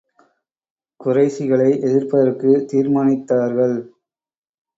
[0.99, 3.77] குறைஷிகளை எதிர்ப்பதற்குத் தீர்மானித்தார்கள்.